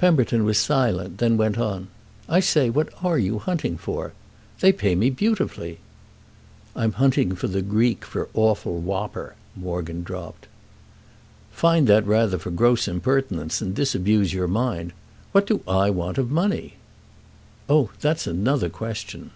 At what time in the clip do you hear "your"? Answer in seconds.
14.34-14.48